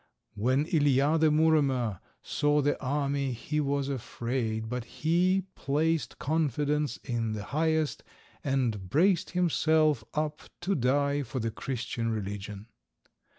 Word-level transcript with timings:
When 0.33 0.65
Ilija, 0.65 1.19
the 1.19 1.29
Muromer, 1.29 1.99
saw 2.23 2.63
the 2.63 2.81
army 2.81 3.33
he 3.33 3.59
was 3.59 3.87
afraid, 3.87 4.67
but 4.67 4.83
he 4.83 5.43
placed 5.53 6.17
confidence 6.17 6.97
in 7.03 7.33
the 7.33 7.43
Highest, 7.43 8.03
and 8.43 8.89
braced 8.89 9.29
himself 9.37 10.03
up 10.15 10.41
to 10.61 10.73
die 10.73 11.21
for 11.21 11.39
the 11.39 11.51
Christian 11.51 12.09
religion. 12.09 12.65